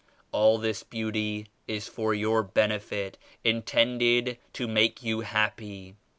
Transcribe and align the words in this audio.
All 0.31 0.57
this 0.57 0.81
beauty 0.81 1.45
is 1.67 1.87
for 1.87 2.15
your 2.15 2.41
benefit; 2.41 3.19
intended 3.43 4.39
to 4.53 4.67
make 4.67 5.03
you 5.03 5.19
happy. 5.19 5.93